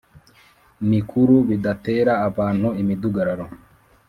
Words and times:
mikuru 0.91 1.35
bidatera 1.49 2.13
abantu 2.27 2.67
imidugararo 2.81 3.45